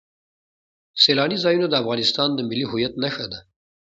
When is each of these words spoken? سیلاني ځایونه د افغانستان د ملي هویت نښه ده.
سیلاني 1.01 1.37
ځایونه 1.43 1.67
د 1.69 1.73
افغانستان 1.81 2.29
د 2.33 2.39
ملي 2.49 2.65
هویت 2.71 2.93
نښه 3.03 3.25
ده. 3.31 3.39